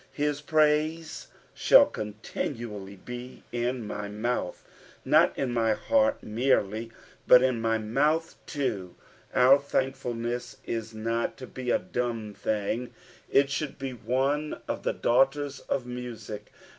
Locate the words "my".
3.85-4.09, 5.53-5.73, 7.61-7.77